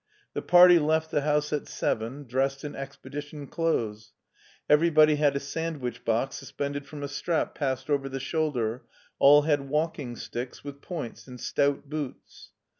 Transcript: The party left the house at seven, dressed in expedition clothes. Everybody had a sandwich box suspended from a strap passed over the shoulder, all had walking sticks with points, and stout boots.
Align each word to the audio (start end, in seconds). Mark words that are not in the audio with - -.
The 0.33 0.41
party 0.41 0.79
left 0.79 1.11
the 1.11 1.21
house 1.21 1.53
at 1.53 1.67
seven, 1.67 2.23
dressed 2.23 2.63
in 2.65 2.73
expedition 2.75 3.45
clothes. 3.45 4.13
Everybody 4.67 5.17
had 5.17 5.35
a 5.35 5.39
sandwich 5.39 6.03
box 6.03 6.37
suspended 6.37 6.87
from 6.87 7.03
a 7.03 7.07
strap 7.07 7.53
passed 7.53 7.87
over 7.87 8.09
the 8.09 8.19
shoulder, 8.19 8.81
all 9.19 9.43
had 9.43 9.69
walking 9.69 10.15
sticks 10.15 10.63
with 10.63 10.81
points, 10.81 11.27
and 11.27 11.39
stout 11.39 11.87
boots. 11.87 12.49